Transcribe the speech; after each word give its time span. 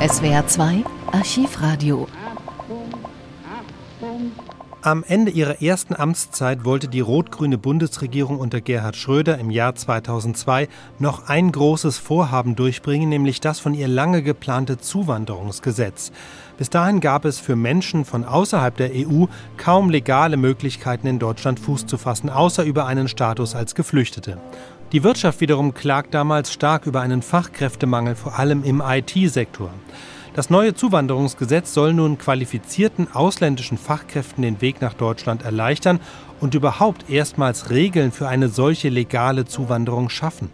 SWR 0.00 0.46
2 0.46 0.84
Archivradio. 1.12 2.06
Am 4.88 5.04
Ende 5.06 5.30
ihrer 5.30 5.60
ersten 5.60 5.94
Amtszeit 5.94 6.64
wollte 6.64 6.88
die 6.88 7.00
rot-grüne 7.00 7.58
Bundesregierung 7.58 8.38
unter 8.38 8.62
Gerhard 8.62 8.96
Schröder 8.96 9.36
im 9.36 9.50
Jahr 9.50 9.74
2002 9.74 10.66
noch 10.98 11.28
ein 11.28 11.52
großes 11.52 11.98
Vorhaben 11.98 12.56
durchbringen, 12.56 13.10
nämlich 13.10 13.42
das 13.42 13.60
von 13.60 13.74
ihr 13.74 13.86
lange 13.86 14.22
geplante 14.22 14.78
Zuwanderungsgesetz. 14.78 16.10
Bis 16.56 16.70
dahin 16.70 17.00
gab 17.00 17.26
es 17.26 17.38
für 17.38 17.54
Menschen 17.54 18.06
von 18.06 18.24
außerhalb 18.24 18.78
der 18.78 18.92
EU 18.94 19.26
kaum 19.58 19.90
legale 19.90 20.38
Möglichkeiten 20.38 21.06
in 21.06 21.18
Deutschland 21.18 21.60
Fuß 21.60 21.84
zu 21.84 21.98
fassen, 21.98 22.30
außer 22.30 22.64
über 22.64 22.86
einen 22.86 23.08
Status 23.08 23.54
als 23.54 23.74
Geflüchtete. 23.74 24.38
Die 24.92 25.04
Wirtschaft 25.04 25.42
wiederum 25.42 25.74
klagt 25.74 26.14
damals 26.14 26.50
stark 26.50 26.86
über 26.86 27.02
einen 27.02 27.20
Fachkräftemangel, 27.20 28.14
vor 28.14 28.38
allem 28.38 28.64
im 28.64 28.82
IT-Sektor. 28.82 29.70
Das 30.38 30.50
neue 30.50 30.72
Zuwanderungsgesetz 30.72 31.74
soll 31.74 31.92
nun 31.92 32.16
qualifizierten 32.16 33.12
ausländischen 33.12 33.76
Fachkräften 33.76 34.42
den 34.42 34.60
Weg 34.60 34.80
nach 34.80 34.94
Deutschland 34.94 35.42
erleichtern 35.42 35.98
und 36.38 36.54
überhaupt 36.54 37.10
erstmals 37.10 37.70
Regeln 37.70 38.12
für 38.12 38.28
eine 38.28 38.48
solche 38.48 38.88
legale 38.88 39.46
Zuwanderung 39.46 40.10
schaffen. 40.10 40.52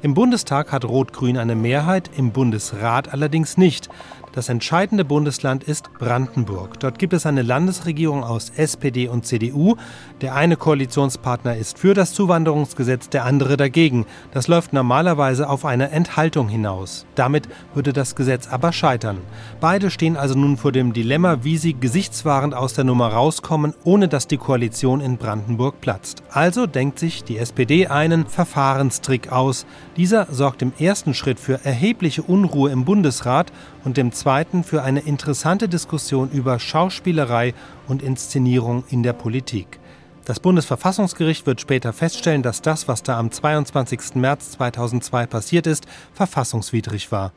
Im 0.00 0.14
Bundestag 0.14 0.72
hat 0.72 0.86
Rot-Grün 0.86 1.36
eine 1.36 1.56
Mehrheit, 1.56 2.08
im 2.16 2.32
Bundesrat 2.32 3.12
allerdings 3.12 3.58
nicht. 3.58 3.90
Das 4.38 4.48
entscheidende 4.48 5.04
Bundesland 5.04 5.64
ist 5.64 5.92
Brandenburg. 5.94 6.78
Dort 6.78 7.00
gibt 7.00 7.12
es 7.12 7.26
eine 7.26 7.42
Landesregierung 7.42 8.22
aus 8.22 8.52
SPD 8.54 9.08
und 9.08 9.26
CDU. 9.26 9.74
Der 10.20 10.36
eine 10.36 10.54
Koalitionspartner 10.54 11.56
ist 11.56 11.76
für 11.76 11.92
das 11.92 12.14
Zuwanderungsgesetz, 12.14 13.08
der 13.08 13.24
andere 13.24 13.56
dagegen. 13.56 14.06
Das 14.30 14.46
läuft 14.46 14.72
normalerweise 14.72 15.48
auf 15.48 15.64
eine 15.64 15.90
Enthaltung 15.90 16.48
hinaus. 16.48 17.04
Damit 17.16 17.48
würde 17.74 17.92
das 17.92 18.14
Gesetz 18.14 18.46
aber 18.46 18.72
scheitern. 18.72 19.18
Beide 19.60 19.90
stehen 19.90 20.16
also 20.16 20.38
nun 20.38 20.56
vor 20.56 20.70
dem 20.70 20.92
Dilemma, 20.92 21.38
wie 21.42 21.58
sie 21.58 21.74
gesichtswahrend 21.74 22.54
aus 22.54 22.74
der 22.74 22.84
Nummer 22.84 23.08
rauskommen, 23.08 23.74
ohne 23.82 24.06
dass 24.06 24.28
die 24.28 24.36
Koalition 24.36 25.00
in 25.00 25.16
Brandenburg 25.16 25.80
platzt. 25.80 26.22
Also 26.30 26.68
denkt 26.68 27.00
sich 27.00 27.24
die 27.24 27.38
SPD 27.38 27.88
einen 27.88 28.28
Verfahrenstrick 28.28 29.32
aus. 29.32 29.66
Dieser 29.96 30.28
sorgt 30.30 30.62
im 30.62 30.72
ersten 30.78 31.12
Schritt 31.12 31.40
für 31.40 31.64
erhebliche 31.64 32.22
Unruhe 32.22 32.70
im 32.70 32.84
Bundesrat 32.84 33.50
und 33.84 33.98
im 33.98 34.12
zweiten 34.12 34.27
für 34.62 34.82
eine 34.82 35.00
interessante 35.00 35.70
Diskussion 35.70 36.30
über 36.30 36.58
Schauspielerei 36.58 37.54
und 37.86 38.02
Inszenierung 38.02 38.84
in 38.90 39.02
der 39.02 39.14
Politik. 39.14 39.80
Das 40.26 40.38
Bundesverfassungsgericht 40.38 41.46
wird 41.46 41.62
später 41.62 41.94
feststellen, 41.94 42.42
dass 42.42 42.60
das, 42.60 42.88
was 42.88 43.02
da 43.02 43.18
am 43.18 43.30
22. 43.30 44.16
März 44.16 44.50
2002 44.50 45.24
passiert 45.24 45.66
ist, 45.66 45.86
verfassungswidrig 46.12 47.10
war. 47.10 47.32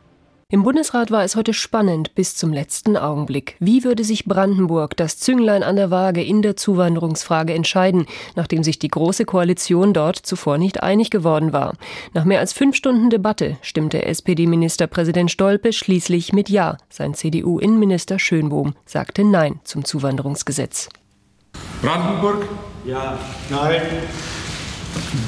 Im 0.53 0.63
Bundesrat 0.63 1.11
war 1.11 1.23
es 1.23 1.37
heute 1.37 1.53
spannend 1.53 2.13
bis 2.13 2.35
zum 2.35 2.51
letzten 2.51 2.97
Augenblick. 2.97 3.55
Wie 3.59 3.85
würde 3.85 4.03
sich 4.03 4.25
Brandenburg, 4.25 4.97
das 4.97 5.17
Zünglein 5.17 5.63
an 5.63 5.77
der 5.77 5.91
Waage 5.91 6.21
in 6.21 6.41
der 6.41 6.57
Zuwanderungsfrage 6.57 7.53
entscheiden, 7.53 8.05
nachdem 8.35 8.61
sich 8.61 8.77
die 8.77 8.89
Große 8.89 9.23
Koalition 9.23 9.93
dort 9.93 10.17
zuvor 10.17 10.57
nicht 10.57 10.83
einig 10.83 11.09
geworden 11.09 11.53
war? 11.53 11.75
Nach 12.13 12.25
mehr 12.25 12.41
als 12.41 12.51
fünf 12.51 12.75
Stunden 12.75 13.09
Debatte 13.09 13.59
stimmte 13.61 14.03
SPD-Ministerpräsident 14.03 15.31
Stolpe 15.31 15.71
schließlich 15.71 16.33
mit 16.33 16.49
Ja. 16.49 16.75
Sein 16.89 17.13
CDU-Innenminister 17.13 18.19
Schönbohm 18.19 18.73
sagte 18.85 19.23
Nein 19.23 19.61
zum 19.63 19.85
Zuwanderungsgesetz. 19.85 20.89
Brandenburg? 21.81 22.45
Ja. 22.83 23.17
Nein. 23.49 23.81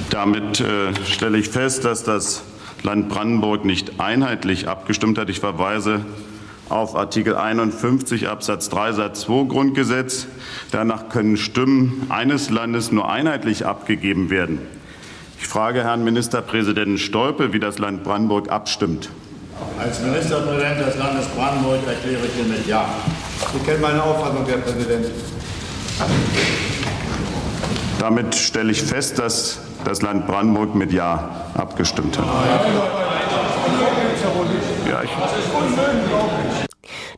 Damit 0.09 0.59
äh, 0.59 0.94
stelle 1.05 1.38
ich 1.38 1.47
fest, 1.47 1.85
dass 1.85 2.03
das 2.03 2.44
Land 2.84 3.09
Brandenburg 3.09 3.66
nicht 3.66 4.00
einheitlich 4.00 4.67
abgestimmt 4.67 5.17
hat. 5.17 5.30
Ich 5.30 5.39
verweise 5.39 6.02
auf 6.70 6.95
Artikel 6.95 7.36
51 7.36 8.28
Absatz 8.28 8.70
3 8.70 8.94
Satz 8.94 9.22
2 9.22 9.48
Grundgesetz. 9.48 10.28
Danach 10.72 11.09
können 11.09 11.38
Stimmen 11.38 12.08
eines 12.09 12.50
Landes 12.50 12.92
nur 12.92 13.09
einheitlich 13.09 13.66
abgegeben 13.66 14.30
werden. 14.30 14.59
Ich 15.40 15.47
frage 15.47 15.84
Herrn 15.84 16.03
Ministerpräsidenten 16.03 16.97
Stolpe, 16.97 17.53
wie 17.53 17.59
das 17.59 17.80
Land 17.80 18.03
Brandenburg 18.03 18.50
abstimmt. 18.50 19.09
Als 19.80 20.02
Ministerpräsident 20.02 20.80
des 20.80 20.97
Landes 20.97 21.25
Brandenburg 21.28 21.80
erkläre 21.88 22.25
ich 22.25 22.34
hiermit 22.34 22.68
Ja. 22.68 22.88
Sie 23.53 23.59
kennen 23.66 23.81
meine 23.81 24.02
Auffassung, 24.02 24.46
Herr 24.46 24.57
Präsident. 24.57 25.06
Damit 28.00 28.36
stelle 28.36 28.72
ich 28.72 28.81
fest, 28.81 29.19
dass 29.19 29.59
das 29.85 30.01
Land 30.01 30.27
Brandenburg 30.27 30.75
mit 30.75 30.91
Ja 30.91 31.29
abgestimmt 31.55 32.17
hat. 32.17 32.25
Ja, 34.89 35.01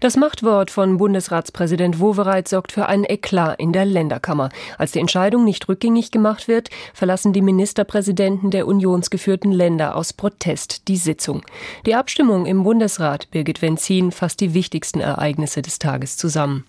das 0.01 0.17
Machtwort 0.17 0.71
von 0.71 0.97
Bundesratspräsident 0.97 1.99
Wowereit 1.99 2.47
sorgt 2.47 2.71
für 2.71 2.85
einen 2.85 3.05
Eklat 3.05 3.59
in 3.59 3.71
der 3.71 3.85
Länderkammer. 3.85 4.49
Als 4.77 4.91
die 4.91 4.99
Entscheidung 4.99 5.45
nicht 5.45 5.67
rückgängig 5.69 6.11
gemacht 6.11 6.47
wird, 6.47 6.69
verlassen 6.93 7.33
die 7.33 7.41
Ministerpräsidenten 7.41 8.51
der 8.51 8.67
unionsgeführten 8.67 9.51
Länder 9.51 9.95
aus 9.95 10.13
Protest 10.13 10.87
die 10.89 10.97
Sitzung. 10.97 11.43
Die 11.85 11.95
Abstimmung 11.95 12.45
im 12.45 12.63
Bundesrat, 12.63 13.31
Birgit 13.31 13.61
Wenzin, 13.61 14.11
fasst 14.11 14.41
die 14.41 14.53
wichtigsten 14.53 14.99
Ereignisse 14.99 15.61
des 15.61 15.79
Tages 15.79 16.17
zusammen. 16.17 16.65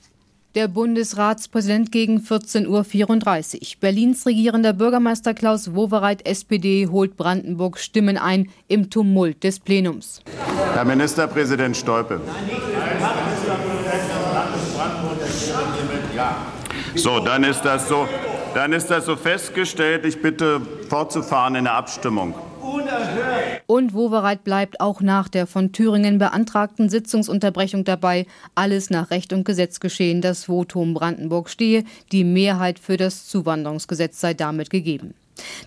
Der 0.57 0.69
Bundesratspräsident 0.69 1.93
gegen 1.93 2.21
14.34 2.21 3.57
Uhr. 3.57 3.61
Berlins 3.79 4.25
regierender 4.25 4.73
Bürgermeister 4.73 5.35
Klaus 5.35 5.75
Wowereit, 5.75 6.27
SPD, 6.27 6.89
holt 6.91 7.19
Brandenburg 7.19 7.79
Stimmen 7.79 8.17
ein 8.17 8.49
im 8.67 8.89
Tumult 8.89 9.45
des 9.45 9.61
Plenums. 9.61 10.23
Herr 10.73 10.87
Ministerpräsident 10.87 11.77
Stolpe. 11.77 12.23
So, 16.95 17.21
dann 17.21 17.45
ist 17.45 17.61
das 17.61 17.87
so. 17.87 18.09
Dann 18.55 18.73
ist 18.73 18.87
das 18.87 19.05
so 19.05 19.15
festgestellt. 19.15 20.07
Ich 20.07 20.23
bitte 20.23 20.63
fortzufahren 20.89 21.57
in 21.57 21.65
der 21.65 21.75
Abstimmung 21.75 22.35
unerhört. 22.63 23.36
Und 23.67 23.95
Wowereit 23.95 24.45
bleibt 24.45 24.81
auch 24.81 25.01
nach 25.01 25.29
der 25.29 25.47
von 25.47 25.73
Thüringen 25.73 26.19
beantragten 26.19 26.89
Sitzungsunterbrechung 26.89 27.85
dabei. 27.85 28.27
Alles 28.55 28.91
nach 28.91 29.11
Recht 29.11 29.33
und 29.33 29.45
Gesetz 29.45 29.81
geschehen. 29.81 30.21
Das 30.21 30.45
Votum 30.45 30.95
Brandenburg 30.95 31.49
stehe. 31.49 31.85
Die 32.13 32.25
Mehrheit 32.25 32.79
für 32.79 32.97
das 32.97 33.27
Zuwanderungsgesetz 33.27 34.21
sei 34.21 34.35
damit 34.35 34.71
gegeben. 34.71 35.15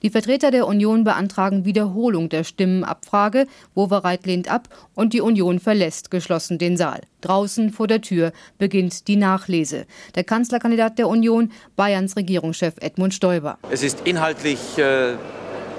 Die 0.02 0.10
Vertreter 0.10 0.52
der 0.52 0.68
Union 0.68 1.04
beantragen 1.04 1.66
Wiederholung 1.66 2.30
der 2.30 2.44
Stimmenabfrage. 2.44 3.46
Wowereit 3.76 4.26
lehnt 4.26 4.50
ab 4.50 4.68
und 4.96 5.14
die 5.14 5.22
Union 5.22 5.60
verlässt 5.60 6.12
geschlossen 6.12 6.58
den 6.58 6.78
Saal. 6.78 7.02
Draußen 7.22 7.72
vor 7.72 7.88
der 7.88 8.02
Tür 8.02 8.32
beginnt 8.58 9.08
die 9.08 9.16
Nachlese. 9.16 9.86
Der 10.16 10.24
Kanzlerkandidat 10.24 10.98
der 10.98 11.08
Union, 11.08 11.52
Bayerns 11.76 12.16
Regierungschef 12.16 12.76
Edmund 12.80 13.14
Stoiber. 13.14 13.58
Es 13.70 13.84
ist 13.84 14.02
inhaltlich 14.08 14.78
äh 14.78 15.16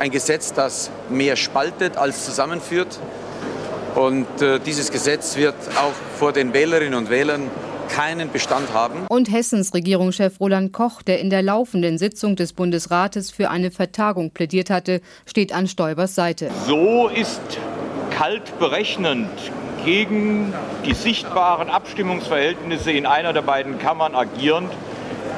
ein 0.00 0.10
Gesetz, 0.10 0.52
das 0.52 0.90
mehr 1.10 1.36
spaltet 1.36 1.96
als 1.96 2.24
zusammenführt. 2.24 2.98
Und 3.94 4.40
äh, 4.40 4.58
dieses 4.58 4.90
Gesetz 4.90 5.36
wird 5.36 5.54
auch 5.76 5.92
vor 6.18 6.32
den 6.32 6.52
Wählerinnen 6.54 6.94
und 6.94 7.10
Wählern 7.10 7.50
keinen 7.90 8.30
Bestand 8.30 8.72
haben. 8.72 9.06
Und 9.08 9.30
Hessens 9.30 9.74
Regierungschef 9.74 10.40
Roland 10.40 10.72
Koch, 10.72 11.02
der 11.02 11.20
in 11.20 11.28
der 11.28 11.42
laufenden 11.42 11.98
Sitzung 11.98 12.36
des 12.36 12.52
Bundesrates 12.52 13.30
für 13.30 13.50
eine 13.50 13.70
Vertagung 13.70 14.30
plädiert 14.30 14.70
hatte, 14.70 15.00
steht 15.26 15.52
an 15.52 15.66
Stoibers 15.66 16.14
Seite. 16.14 16.50
So 16.66 17.08
ist 17.08 17.40
kalt 18.10 18.58
berechnend 18.58 19.28
gegen 19.84 20.52
die 20.86 20.94
sichtbaren 20.94 21.68
Abstimmungsverhältnisse 21.68 22.92
in 22.92 23.06
einer 23.06 23.32
der 23.32 23.42
beiden 23.42 23.78
Kammern 23.78 24.14
agierend 24.14 24.70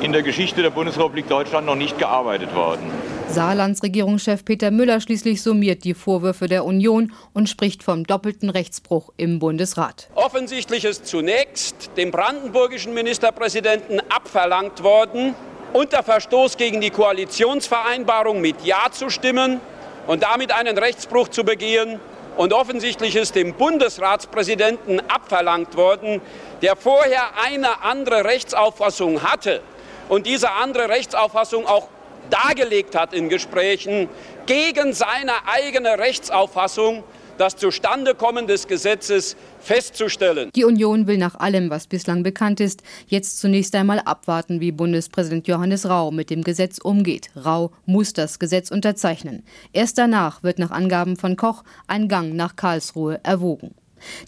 in 0.02 0.12
der 0.12 0.22
Geschichte 0.22 0.62
der 0.62 0.70
Bundesrepublik 0.70 1.28
Deutschland 1.28 1.64
noch 1.64 1.76
nicht 1.76 1.96
gearbeitet 1.96 2.52
worden. 2.56 2.90
Saarlands 3.28 3.84
Regierungschef 3.84 4.44
Peter 4.44 4.72
Müller 4.72 5.00
schließlich 5.00 5.40
summiert 5.40 5.84
die 5.84 5.94
Vorwürfe 5.94 6.48
der 6.48 6.64
Union 6.64 7.12
und 7.32 7.48
spricht 7.48 7.84
vom 7.84 8.04
doppelten 8.04 8.50
Rechtsbruch 8.50 9.12
im 9.16 9.38
Bundesrat. 9.38 10.08
Offensichtlich 10.16 10.84
ist 10.84 11.06
zunächst 11.06 11.90
dem 11.96 12.10
brandenburgischen 12.10 12.94
Ministerpräsidenten 12.94 14.00
abverlangt 14.08 14.82
worden, 14.82 15.34
unter 15.72 16.02
Verstoß 16.02 16.56
gegen 16.56 16.80
die 16.80 16.90
Koalitionsvereinbarung 16.90 18.40
mit 18.40 18.56
Ja 18.64 18.90
zu 18.90 19.08
stimmen 19.08 19.60
und 20.08 20.24
damit 20.24 20.52
einen 20.52 20.76
Rechtsbruch 20.76 21.28
zu 21.28 21.44
begehen. 21.44 22.00
Und 22.36 22.52
offensichtlich 22.52 23.14
ist 23.14 23.36
dem 23.36 23.54
Bundesratspräsidenten 23.54 25.00
abverlangt 25.08 25.76
worden, 25.76 26.20
der 26.60 26.76
vorher 26.76 27.22
eine 27.44 27.82
andere 27.82 28.24
Rechtsauffassung 28.24 29.22
hatte 29.22 29.60
und 30.08 30.26
diese 30.26 30.52
andere 30.52 30.88
Rechtsauffassung 30.88 31.66
auch 31.66 31.88
dargelegt 32.30 32.94
hat 32.94 33.12
in 33.12 33.28
Gesprächen, 33.28 34.08
gegen 34.46 34.92
seine 34.92 35.32
eigene 35.46 35.98
Rechtsauffassung 35.98 37.04
das 37.38 37.56
Zustandekommen 37.56 38.46
des 38.46 38.68
Gesetzes 38.68 39.36
festzustellen. 39.60 40.50
Die 40.54 40.64
Union 40.64 41.06
will 41.06 41.18
nach 41.18 41.34
allem, 41.36 41.70
was 41.70 41.86
bislang 41.86 42.22
bekannt 42.22 42.60
ist, 42.60 42.82
jetzt 43.06 43.40
zunächst 43.40 43.74
einmal 43.74 44.00
abwarten, 44.00 44.60
wie 44.60 44.72
Bundespräsident 44.72 45.48
Johannes 45.48 45.88
Rau 45.88 46.10
mit 46.10 46.30
dem 46.30 46.42
Gesetz 46.42 46.78
umgeht. 46.78 47.30
Rau 47.36 47.72
muss 47.86 48.12
das 48.12 48.38
Gesetz 48.38 48.70
unterzeichnen. 48.70 49.44
Erst 49.72 49.98
danach 49.98 50.42
wird 50.42 50.58
nach 50.58 50.70
Angaben 50.70 51.16
von 51.16 51.36
Koch 51.36 51.64
ein 51.86 52.08
Gang 52.08 52.34
nach 52.34 52.56
Karlsruhe 52.56 53.20
erwogen. 53.22 53.74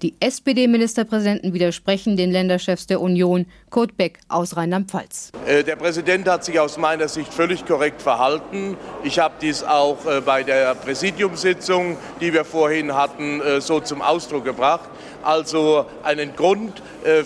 Die 0.02 0.14
SPD-Ministerpräsidenten 0.20 1.52
widersprechen 1.52 2.16
den 2.16 2.30
Länderchefs 2.30 2.86
der 2.86 3.00
Union. 3.00 3.46
Kurt 3.70 3.96
Beck 3.96 4.20
aus 4.28 4.56
Rheinland-Pfalz. 4.56 5.32
Äh, 5.46 5.64
der 5.64 5.76
Präsident 5.76 6.28
hat 6.28 6.44
sich 6.44 6.60
aus 6.60 6.78
meiner 6.78 7.08
Sicht 7.08 7.32
völlig 7.34 7.66
korrekt 7.66 8.00
verhalten. 8.00 8.76
Ich 9.02 9.18
habe 9.18 9.34
dies 9.40 9.64
auch 9.64 10.06
äh, 10.06 10.20
bei 10.20 10.42
der 10.42 10.74
Präsidiumssitzung, 10.74 11.96
die 12.20 12.32
wir 12.32 12.44
vorhin 12.44 12.94
hatten, 12.94 13.40
äh, 13.40 13.60
so 13.60 13.80
zum 13.80 14.00
Ausdruck 14.00 14.44
gebracht. 14.44 14.88
Also 15.22 15.86
einen 16.02 16.36
Grund 16.36 16.82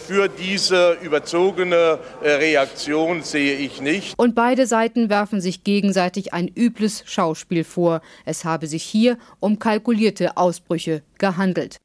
für 0.06 0.28
diese 0.28 0.96
überzogene 1.02 1.98
Reaktion 2.22 3.22
sehe 3.24 3.56
ich 3.56 3.80
nicht. 3.80 4.16
Und 4.16 4.36
beide 4.36 4.68
Seiten 4.68 5.10
werfen 5.10 5.40
sich 5.40 5.64
gegenseitig 5.64 6.32
ein 6.32 6.46
übles 6.46 7.02
Schauspiel 7.06 7.64
vor. 7.64 8.00
Es 8.24 8.44
habe 8.44 8.68
sich 8.68 8.84
hier 8.84 9.18
um 9.40 9.58
kalkulierte 9.58 10.36
Ausbrüche 10.36 11.02
gehandelt 11.18 11.78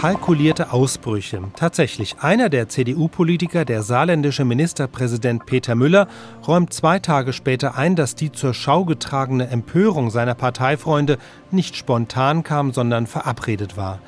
kalkulierte 0.00 0.72
Ausbrüche. 0.72 1.42
Tatsächlich, 1.56 2.20
einer 2.20 2.48
der 2.48 2.70
CDU-Politiker, 2.70 3.66
der 3.66 3.82
saarländische 3.82 4.46
Ministerpräsident 4.46 5.44
Peter 5.44 5.74
Müller, 5.74 6.08
räumt 6.48 6.72
zwei 6.72 7.00
Tage 7.00 7.34
später 7.34 7.76
ein, 7.76 7.96
dass 7.96 8.14
die 8.14 8.32
zur 8.32 8.54
Schau 8.54 8.86
getragene 8.86 9.48
Empörung 9.48 10.08
seiner 10.10 10.34
Parteifreunde 10.34 11.18
nicht 11.50 11.76
spontan 11.76 12.44
kam, 12.44 12.72
sondern 12.72 13.06
verabredet 13.06 13.76
war. 13.76 13.98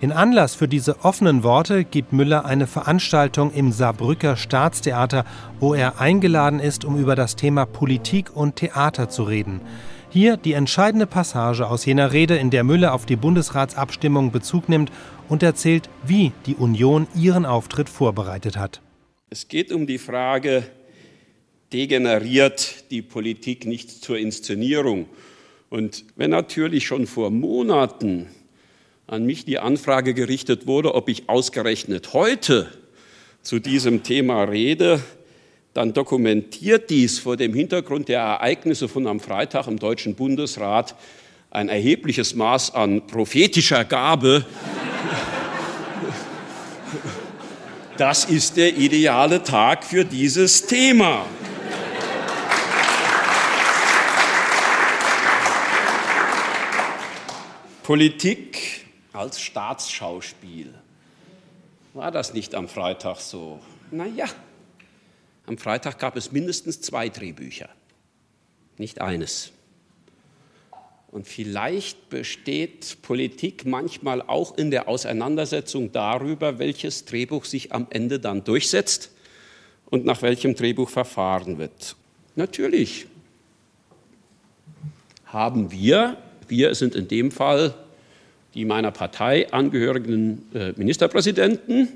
Den 0.00 0.12
Anlass 0.12 0.54
für 0.54 0.68
diese 0.68 1.04
offenen 1.04 1.42
Worte 1.42 1.82
gibt 1.82 2.12
Müller 2.12 2.44
eine 2.44 2.68
Veranstaltung 2.68 3.52
im 3.52 3.72
Saarbrücker 3.72 4.36
Staatstheater, 4.36 5.24
wo 5.58 5.74
er 5.74 6.00
eingeladen 6.00 6.60
ist, 6.60 6.84
um 6.84 6.96
über 6.96 7.16
das 7.16 7.34
Thema 7.34 7.66
Politik 7.66 8.30
und 8.32 8.54
Theater 8.54 9.08
zu 9.08 9.24
reden. 9.24 9.60
Hier 10.12 10.36
die 10.36 10.54
entscheidende 10.54 11.06
Passage 11.06 11.68
aus 11.68 11.84
jener 11.84 12.12
Rede, 12.12 12.36
in 12.36 12.50
der 12.50 12.64
Müller 12.64 12.94
auf 12.94 13.06
die 13.06 13.14
Bundesratsabstimmung 13.14 14.32
Bezug 14.32 14.68
nimmt 14.68 14.90
und 15.28 15.44
erzählt, 15.44 15.88
wie 16.04 16.32
die 16.46 16.56
Union 16.56 17.06
ihren 17.14 17.46
Auftritt 17.46 17.88
vorbereitet 17.88 18.56
hat. 18.56 18.80
Es 19.30 19.46
geht 19.46 19.70
um 19.70 19.86
die 19.86 19.98
Frage, 19.98 20.64
degeneriert 21.72 22.90
die 22.90 23.02
Politik 23.02 23.66
nicht 23.66 24.02
zur 24.02 24.18
Inszenierung? 24.18 25.06
Und 25.68 26.04
wenn 26.16 26.30
natürlich 26.30 26.88
schon 26.88 27.06
vor 27.06 27.30
Monaten 27.30 28.26
an 29.06 29.24
mich 29.24 29.44
die 29.44 29.60
Anfrage 29.60 30.12
gerichtet 30.12 30.66
wurde, 30.66 30.96
ob 30.96 31.08
ich 31.08 31.28
ausgerechnet 31.28 32.14
heute 32.14 32.68
zu 33.42 33.60
diesem 33.60 34.02
Thema 34.02 34.42
rede, 34.42 35.00
dann 35.74 35.92
dokumentiert 35.92 36.90
dies 36.90 37.18
vor 37.18 37.36
dem 37.36 37.54
Hintergrund 37.54 38.08
der 38.08 38.20
Ereignisse 38.20 38.88
von 38.88 39.06
am 39.06 39.20
Freitag 39.20 39.66
im 39.68 39.78
Deutschen 39.78 40.14
Bundesrat 40.14 40.96
ein 41.50 41.68
erhebliches 41.68 42.34
Maß 42.34 42.74
an 42.74 43.06
prophetischer 43.06 43.84
Gabe. 43.84 44.44
Das 47.96 48.24
ist 48.24 48.56
der 48.56 48.76
ideale 48.76 49.42
Tag 49.42 49.84
für 49.84 50.04
dieses 50.04 50.66
Thema. 50.66 51.26
Politik 57.82 58.86
als 59.12 59.40
Staatsschauspiel. 59.40 60.72
War 61.92 62.10
das 62.10 62.32
nicht 62.32 62.54
am 62.54 62.68
Freitag 62.68 63.18
so? 63.18 63.58
Na 63.90 64.06
ja, 64.06 64.26
am 65.46 65.58
Freitag 65.58 65.98
gab 65.98 66.16
es 66.16 66.32
mindestens 66.32 66.80
zwei 66.80 67.08
Drehbücher, 67.08 67.68
nicht 68.78 69.00
eines. 69.00 69.52
Und 71.10 71.26
vielleicht 71.26 72.08
besteht 72.08 72.98
Politik 73.02 73.66
manchmal 73.66 74.22
auch 74.22 74.56
in 74.56 74.70
der 74.70 74.88
Auseinandersetzung 74.88 75.90
darüber, 75.90 76.60
welches 76.60 77.04
Drehbuch 77.04 77.44
sich 77.44 77.72
am 77.72 77.88
Ende 77.90 78.20
dann 78.20 78.44
durchsetzt 78.44 79.10
und 79.86 80.04
nach 80.04 80.22
welchem 80.22 80.54
Drehbuch 80.54 80.88
verfahren 80.88 81.58
wird. 81.58 81.96
Natürlich 82.36 83.06
haben 85.26 85.72
wir, 85.72 86.16
wir 86.46 86.74
sind 86.76 86.94
in 86.94 87.08
dem 87.08 87.32
Fall 87.32 87.74
die 88.54 88.64
meiner 88.64 88.90
Partei 88.90 89.52
angehörigen 89.52 90.46
äh, 90.54 90.72
Ministerpräsidenten, 90.76 91.88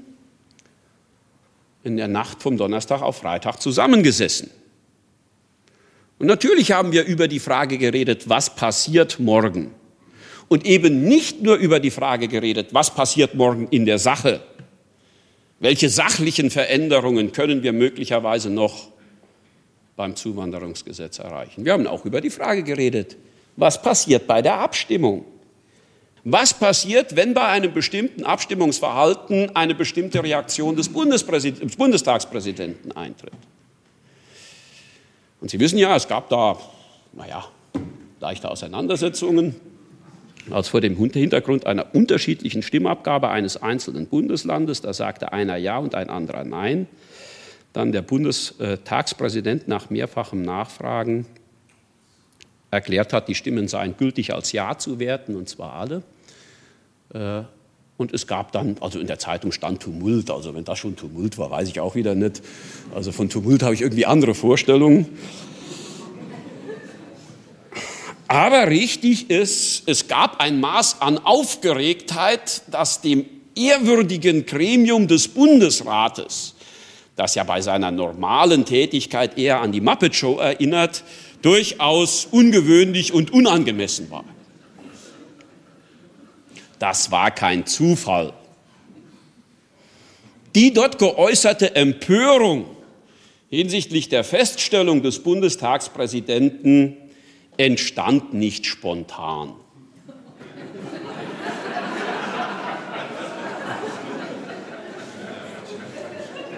in 1.84 1.96
der 1.96 2.08
Nacht 2.08 2.42
vom 2.42 2.56
Donnerstag 2.56 3.02
auf 3.02 3.18
Freitag 3.18 3.60
zusammengesessen. 3.60 4.50
Und 6.18 6.26
natürlich 6.26 6.72
haben 6.72 6.92
wir 6.92 7.04
über 7.04 7.28
die 7.28 7.40
Frage 7.40 7.76
geredet, 7.76 8.28
was 8.28 8.54
passiert 8.54 9.20
morgen. 9.20 9.72
Und 10.48 10.64
eben 10.64 11.04
nicht 11.04 11.42
nur 11.42 11.56
über 11.56 11.80
die 11.80 11.90
Frage 11.90 12.28
geredet, 12.28 12.72
was 12.72 12.94
passiert 12.94 13.34
morgen 13.34 13.68
in 13.68 13.84
der 13.84 13.98
Sache. 13.98 14.40
Welche 15.60 15.88
sachlichen 15.88 16.50
Veränderungen 16.50 17.32
können 17.32 17.62
wir 17.62 17.72
möglicherweise 17.72 18.50
noch 18.50 18.88
beim 19.96 20.16
Zuwanderungsgesetz 20.16 21.18
erreichen? 21.18 21.64
Wir 21.64 21.72
haben 21.72 21.86
auch 21.86 22.04
über 22.04 22.20
die 22.20 22.30
Frage 22.30 22.62
geredet, 22.62 23.16
was 23.56 23.80
passiert 23.80 24.26
bei 24.26 24.42
der 24.42 24.54
Abstimmung? 24.54 25.24
Was 26.26 26.54
passiert, 26.54 27.16
wenn 27.16 27.34
bei 27.34 27.46
einem 27.46 27.74
bestimmten 27.74 28.24
Abstimmungsverhalten 28.24 29.54
eine 29.54 29.74
bestimmte 29.74 30.22
Reaktion 30.22 30.74
des, 30.74 30.90
des 30.90 31.76
Bundestagspräsidenten 31.76 32.92
eintritt? 32.92 33.34
Und 35.42 35.50
Sie 35.50 35.60
wissen 35.60 35.76
ja, 35.76 35.94
es 35.94 36.08
gab 36.08 36.30
da, 36.30 36.56
naja, 37.12 37.44
leichte 38.20 38.50
Auseinandersetzungen, 38.50 39.54
als 40.50 40.68
vor 40.68 40.80
dem 40.80 40.96
Hintergrund 40.96 41.66
einer 41.66 41.94
unterschiedlichen 41.94 42.62
Stimmabgabe 42.62 43.28
eines 43.28 43.62
einzelnen 43.62 44.06
Bundeslandes, 44.06 44.80
da 44.80 44.94
sagte 44.94 45.32
einer 45.32 45.56
Ja 45.56 45.76
und 45.76 45.94
ein 45.94 46.08
anderer 46.08 46.44
Nein, 46.44 46.86
dann 47.74 47.92
der 47.92 48.02
Bundestagspräsident 48.02 49.68
nach 49.68 49.90
mehrfachem 49.90 50.40
Nachfragen 50.40 51.26
erklärt 52.70 53.12
hat, 53.12 53.28
die 53.28 53.34
Stimmen 53.34 53.68
seien 53.68 53.96
gültig 53.98 54.32
als 54.32 54.52
Ja 54.52 54.78
zu 54.78 54.98
werten, 54.98 55.36
und 55.36 55.50
zwar 55.50 55.74
alle. 55.74 56.02
Äh, 57.14 57.42
und 57.96 58.12
es 58.12 58.26
gab 58.26 58.50
dann, 58.50 58.76
also 58.80 58.98
in 58.98 59.06
der 59.06 59.20
Zeitung 59.20 59.52
stand 59.52 59.80
Tumult, 59.80 60.28
also 60.28 60.54
wenn 60.54 60.64
das 60.64 60.78
schon 60.78 60.96
Tumult 60.96 61.38
war, 61.38 61.50
weiß 61.50 61.68
ich 61.68 61.78
auch 61.78 61.94
wieder 61.94 62.16
nicht. 62.16 62.42
Also 62.92 63.12
von 63.12 63.28
Tumult 63.28 63.62
habe 63.62 63.74
ich 63.74 63.82
irgendwie 63.82 64.04
andere 64.04 64.34
Vorstellungen. 64.34 65.06
Aber 68.26 68.68
richtig 68.68 69.30
ist, 69.30 69.84
es 69.86 70.08
gab 70.08 70.40
ein 70.40 70.58
Maß 70.58 71.02
an 71.02 71.18
Aufgeregtheit, 71.18 72.62
das 72.68 73.00
dem 73.00 73.26
ehrwürdigen 73.54 74.44
Gremium 74.44 75.06
des 75.06 75.28
Bundesrates, 75.28 76.56
das 77.14 77.36
ja 77.36 77.44
bei 77.44 77.60
seiner 77.60 77.92
normalen 77.92 78.64
Tätigkeit 78.64 79.38
eher 79.38 79.60
an 79.60 79.70
die 79.70 79.80
Muppet 79.80 80.16
Show 80.16 80.38
erinnert, 80.38 81.04
durchaus 81.42 82.26
ungewöhnlich 82.28 83.12
und 83.12 83.32
unangemessen 83.32 84.10
war. 84.10 84.24
Das 86.84 87.10
war 87.10 87.30
kein 87.30 87.64
Zufall. 87.64 88.34
Die 90.54 90.74
dort 90.74 90.98
geäußerte 90.98 91.74
Empörung 91.76 92.66
hinsichtlich 93.48 94.10
der 94.10 94.22
Feststellung 94.22 95.02
des 95.02 95.20
Bundestagspräsidenten 95.20 96.98
entstand 97.56 98.34
nicht 98.34 98.66
spontan. 98.66 99.54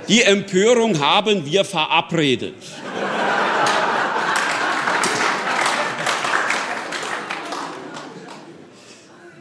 Die 0.09 0.23
Empörung 0.23 0.99
haben 0.99 1.47
wir 1.47 1.65
verabredet. 1.65 2.57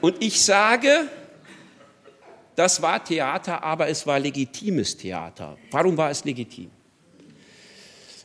Und 0.06 0.24
ich 0.24 0.40
sage, 0.40 1.10
das 2.56 2.80
war 2.80 3.04
Theater, 3.04 3.64
aber 3.64 3.88
es 3.88 4.06
war 4.06 4.20
legitimes 4.20 4.96
Theater. 4.96 5.58
Warum 5.72 5.98
war 5.98 6.12
es 6.12 6.24
legitim? 6.24 6.70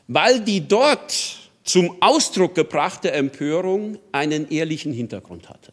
Weil 0.07 0.41
die 0.41 0.69
dort 0.69 1.39
zum 1.65 1.97
Ausdruck 2.03 2.55
gebrachte 2.55 3.13
Empörung 3.13 3.99
einen 4.13 4.51
ehrlichen 4.51 4.93
Hintergrund 4.93 5.49
hatte. 5.49 5.73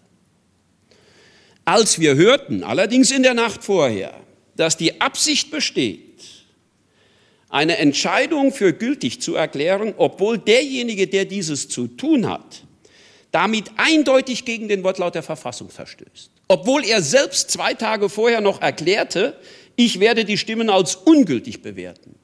Als 1.65 1.99
wir 1.99 2.15
hörten, 2.15 2.63
allerdings 2.63 3.11
in 3.11 3.23
der 3.23 3.33
Nacht 3.33 3.65
vorher, 3.65 4.13
dass 4.55 4.77
die 4.77 5.01
Absicht 5.01 5.51
besteht, 5.51 6.23
eine 7.49 7.79
Entscheidung 7.79 8.53
für 8.53 8.71
gültig 8.71 9.19
zu 9.19 9.35
erklären, 9.35 9.93
obwohl 9.97 10.37
derjenige, 10.37 11.05
der 11.07 11.25
dieses 11.25 11.67
zu 11.67 11.87
tun 11.87 12.29
hat, 12.29 12.63
damit 13.31 13.71
eindeutig 13.77 14.45
gegen 14.45 14.67
den 14.67 14.83
Wortlaut 14.83 15.15
der 15.15 15.23
Verfassung 15.23 15.69
verstößt. 15.69 16.31
Obwohl 16.47 16.85
er 16.85 17.01
selbst 17.01 17.51
zwei 17.51 17.73
Tage 17.73 18.09
vorher 18.09 18.41
noch 18.41 18.61
erklärte, 18.61 19.35
ich 19.75 19.99
werde 19.99 20.25
die 20.25 20.37
Stimmen 20.37 20.69
als 20.69 20.95
ungültig 20.95 21.61
bewerten. 21.61 22.15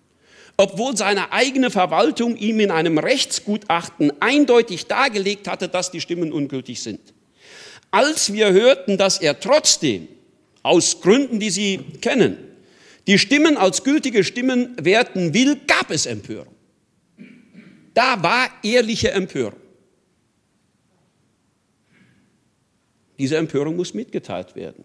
Obwohl 0.55 0.95
seine 0.95 1.31
eigene 1.31 1.71
Verwaltung 1.71 2.37
ihm 2.37 2.59
in 2.59 2.71
einem 2.71 2.97
Rechtsgutachten 2.97 4.13
eindeutig 4.21 4.85
dargelegt 4.87 5.47
hatte, 5.47 5.67
dass 5.67 5.91
die 5.91 6.01
Stimmen 6.01 6.31
ungültig 6.31 6.81
sind. 6.81 7.01
Als 7.91 8.33
wir 8.33 8.51
hörten, 8.51 8.97
dass 8.97 9.19
er 9.19 9.39
trotzdem, 9.39 10.07
aus 10.61 11.01
Gründen, 11.01 11.39
die 11.39 11.49
Sie 11.49 11.79
kennen, 12.01 12.37
die 13.05 13.19
Stimmen 13.19 13.57
als 13.57 13.83
gültige 13.83 14.23
Stimmen 14.23 14.75
werten 14.81 15.33
will, 15.33 15.59
gab 15.67 15.91
es 15.91 16.05
Empörung. 16.05 16.53
Da 17.93 18.23
war 18.23 18.49
ehrliche 18.63 19.11
Empörung. 19.11 19.59
Diese 23.17 23.37
Empörung 23.37 23.75
muss 23.75 23.93
mitgeteilt 23.93 24.55
werden. 24.55 24.83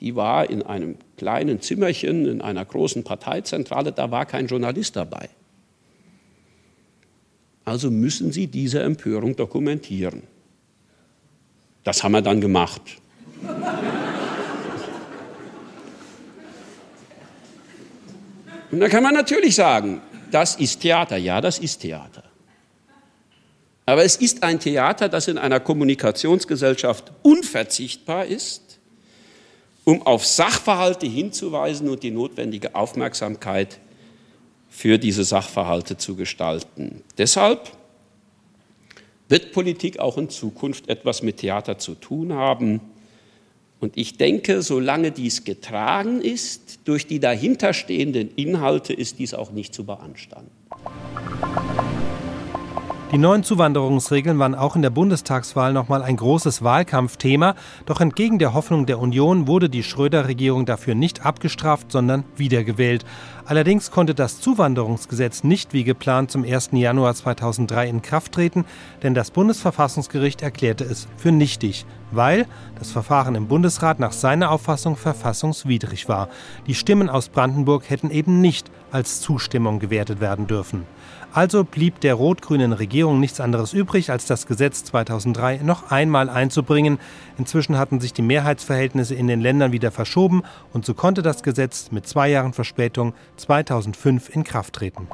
Die 0.00 0.14
war 0.14 0.48
in 0.48 0.62
einem 0.62 0.96
kleinen 1.16 1.60
Zimmerchen 1.60 2.26
in 2.26 2.42
einer 2.42 2.64
großen 2.64 3.02
Parteizentrale, 3.02 3.92
da 3.92 4.10
war 4.10 4.26
kein 4.26 4.46
Journalist 4.46 4.96
dabei. 4.96 5.28
Also 7.64 7.90
müssen 7.90 8.30
Sie 8.30 8.46
diese 8.46 8.82
Empörung 8.82 9.34
dokumentieren. 9.34 10.22
Das 11.82 12.04
haben 12.04 12.12
wir 12.12 12.22
dann 12.22 12.40
gemacht. 12.40 12.82
Und 18.70 18.80
dann 18.80 18.90
kann 18.90 19.02
man 19.02 19.14
natürlich 19.14 19.54
sagen, 19.54 20.00
das 20.30 20.56
ist 20.56 20.80
Theater. 20.80 21.16
Ja, 21.16 21.40
das 21.40 21.58
ist 21.58 21.78
Theater. 21.78 22.22
Aber 23.86 24.04
es 24.04 24.16
ist 24.16 24.42
ein 24.42 24.58
Theater, 24.58 25.08
das 25.08 25.28
in 25.28 25.38
einer 25.38 25.60
Kommunikationsgesellschaft 25.60 27.12
unverzichtbar 27.22 28.26
ist, 28.26 28.80
um 29.84 30.02
auf 30.02 30.26
Sachverhalte 30.26 31.06
hinzuweisen 31.06 31.88
und 31.88 32.02
die 32.02 32.10
notwendige 32.10 32.74
Aufmerksamkeit 32.74 33.78
für 34.68 34.98
diese 34.98 35.22
Sachverhalte 35.22 35.96
zu 35.96 36.16
gestalten. 36.16 37.02
Deshalb 37.16 37.70
wird 39.28 39.52
Politik 39.52 40.00
auch 40.00 40.18
in 40.18 40.30
Zukunft 40.30 40.88
etwas 40.88 41.22
mit 41.22 41.38
Theater 41.38 41.78
zu 41.78 41.94
tun 41.94 42.32
haben. 42.32 42.80
Und 43.78 43.96
ich 43.96 44.16
denke, 44.16 44.62
solange 44.62 45.12
dies 45.12 45.44
getragen 45.44 46.20
ist 46.20 46.80
durch 46.84 47.06
die 47.06 47.20
dahinterstehenden 47.20 48.34
Inhalte, 48.34 48.92
ist 48.92 49.18
dies 49.20 49.34
auch 49.34 49.52
nicht 49.52 49.74
zu 49.74 49.84
beanstanden. 49.84 50.50
Die 53.12 53.18
neuen 53.18 53.44
Zuwanderungsregeln 53.44 54.36
waren 54.40 54.56
auch 54.56 54.74
in 54.74 54.82
der 54.82 54.90
Bundestagswahl 54.90 55.72
nochmal 55.72 56.02
ein 56.02 56.16
großes 56.16 56.64
Wahlkampfthema. 56.64 57.54
Doch 57.86 58.00
entgegen 58.00 58.40
der 58.40 58.52
Hoffnung 58.52 58.84
der 58.84 58.98
Union 58.98 59.46
wurde 59.46 59.70
die 59.70 59.84
Schröder-Regierung 59.84 60.66
dafür 60.66 60.96
nicht 60.96 61.24
abgestraft, 61.24 61.92
sondern 61.92 62.24
wiedergewählt. 62.34 63.04
Allerdings 63.44 63.92
konnte 63.92 64.12
das 64.12 64.40
Zuwanderungsgesetz 64.40 65.44
nicht 65.44 65.72
wie 65.72 65.84
geplant 65.84 66.32
zum 66.32 66.42
1. 66.42 66.70
Januar 66.72 67.14
2003 67.14 67.88
in 67.88 68.02
Kraft 68.02 68.32
treten, 68.32 68.64
denn 69.04 69.14
das 69.14 69.30
Bundesverfassungsgericht 69.30 70.42
erklärte 70.42 70.82
es 70.82 71.06
für 71.16 71.30
nichtig, 71.30 71.86
weil 72.10 72.46
das 72.76 72.90
Verfahren 72.90 73.36
im 73.36 73.46
Bundesrat 73.46 74.00
nach 74.00 74.12
seiner 74.12 74.50
Auffassung 74.50 74.96
verfassungswidrig 74.96 76.08
war. 76.08 76.28
Die 76.66 76.74
Stimmen 76.74 77.08
aus 77.08 77.28
Brandenburg 77.28 77.88
hätten 77.88 78.10
eben 78.10 78.40
nicht 78.40 78.68
als 78.90 79.20
Zustimmung 79.20 79.78
gewertet 79.78 80.20
werden 80.20 80.48
dürfen. 80.48 80.86
Also 81.36 81.64
blieb 81.64 82.00
der 82.00 82.14
rot-grünen 82.14 82.72
Regierung 82.72 83.20
nichts 83.20 83.40
anderes 83.40 83.74
übrig, 83.74 84.10
als 84.10 84.24
das 84.24 84.46
Gesetz 84.46 84.84
2003 84.84 85.58
noch 85.58 85.90
einmal 85.90 86.30
einzubringen. 86.30 86.98
Inzwischen 87.36 87.76
hatten 87.76 88.00
sich 88.00 88.14
die 88.14 88.22
Mehrheitsverhältnisse 88.22 89.14
in 89.14 89.26
den 89.26 89.42
Ländern 89.42 89.70
wieder 89.70 89.90
verschoben 89.90 90.44
und 90.72 90.86
so 90.86 90.94
konnte 90.94 91.20
das 91.20 91.42
Gesetz 91.42 91.90
mit 91.90 92.06
zwei 92.06 92.30
Jahren 92.30 92.54
Verspätung 92.54 93.12
2005 93.36 94.34
in 94.34 94.44
Kraft 94.44 94.76
treten. 94.76 95.08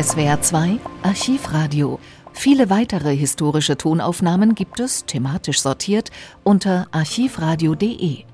SWR 0.00 0.40
2 0.40 0.78
Archivradio. 1.02 1.98
Viele 2.32 2.70
weitere 2.70 3.16
historische 3.16 3.76
Tonaufnahmen 3.76 4.54
gibt 4.54 4.78
es, 4.78 5.06
thematisch 5.06 5.60
sortiert, 5.60 6.12
unter 6.44 6.86
archivradio.de. 6.92 8.26